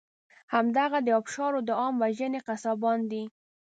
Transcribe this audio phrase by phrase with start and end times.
[0.53, 3.23] همدغه د آبشارو د عام وژنې قصابان دي.